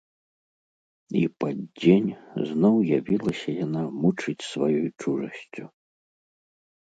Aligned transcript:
І 1.19 1.19
пад 1.43 1.57
дзень 1.81 2.07
зноў 2.51 2.75
явілася 2.99 3.49
яна 3.65 3.81
мучыць 4.01 4.47
сваёй 4.53 4.87
чужасцю. 4.99 5.63